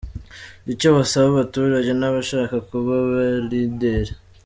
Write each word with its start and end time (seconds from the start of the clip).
Icyo 0.73 0.87
basaba 0.97 1.27
abaturage 1.31 1.91
n’abashaka 1.99 2.55
kuba 2.69 2.93
Abalideri 3.03 4.13